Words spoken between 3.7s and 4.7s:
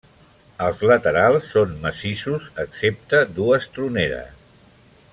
troneres.